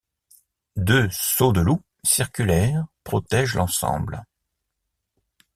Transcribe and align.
Deux 0.77 1.07
sauts-de-loup 1.11 1.79
circulaires 2.03 2.87
protègent 3.03 3.53
l'ensemble. 3.53 4.25